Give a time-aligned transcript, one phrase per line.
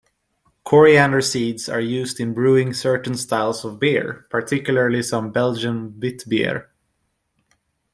[0.63, 6.69] Coriander seeds are used in brewing certain styles of beer, particularly some Belgian Witbier.